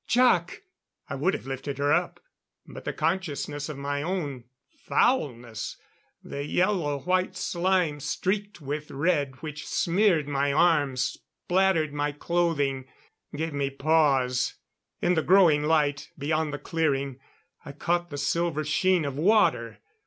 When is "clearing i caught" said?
16.57-18.09